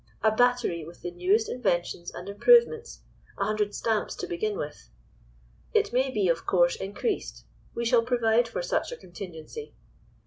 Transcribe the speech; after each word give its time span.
A 0.23 0.31
battery 0.31 0.83
with 0.83 1.03
the 1.03 1.11
newest 1.11 1.47
inventions 1.47 2.09
and 2.09 2.27
improvements—a 2.27 3.43
hundred 3.45 3.75
stamps 3.75 4.15
to 4.15 4.25
begin 4.25 4.57
with. 4.57 4.89
It 5.75 5.93
may 5.93 6.09
be, 6.09 6.27
of 6.27 6.43
course, 6.47 6.75
increased; 6.75 7.45
we 7.75 7.85
shall 7.85 8.01
provide 8.01 8.47
for 8.47 8.63
such 8.63 8.91
a 8.91 8.97
contingency. 8.97 9.75